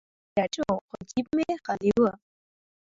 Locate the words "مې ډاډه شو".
0.13-0.69